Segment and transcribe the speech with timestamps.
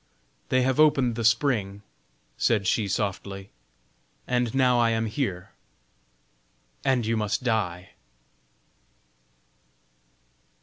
[0.49, 1.83] "They have opened the spring,"
[2.35, 3.51] said she softly,
[4.25, 5.51] "and now I am here,
[6.83, 7.91] and you must die."